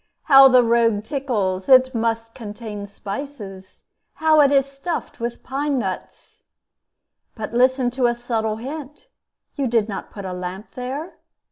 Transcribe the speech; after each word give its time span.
How 0.23 0.47
the 0.47 0.63
rogue 0.63 1.03
tickles! 1.03 1.69
It 1.69 1.93
must 1.93 2.33
contain 2.33 2.87
spices. 2.87 3.83
How 4.15 4.41
it 4.41 4.51
is 4.51 4.65
stuffed 4.65 5.19
with 5.19 5.43
pine 5.43 5.77
nuts! 5.77 6.45
But 7.35 7.53
listen 7.53 7.91
to 7.91 8.07
a 8.07 8.15
subtle 8.15 8.55
hint. 8.57 9.09
You 9.55 9.67
did 9.67 9.87
not 9.87 10.09
put 10.11 10.25
a 10.25 10.33
lamp 10.33 10.71
there? 10.71 11.19